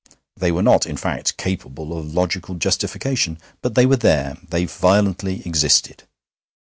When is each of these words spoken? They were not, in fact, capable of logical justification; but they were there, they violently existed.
They 0.35 0.51
were 0.51 0.63
not, 0.63 0.87
in 0.87 0.97
fact, 0.97 1.37
capable 1.37 1.95
of 1.95 2.11
logical 2.15 2.55
justification; 2.55 3.37
but 3.61 3.75
they 3.75 3.85
were 3.85 3.97
there, 3.97 4.35
they 4.49 4.65
violently 4.65 5.43
existed. 5.45 6.05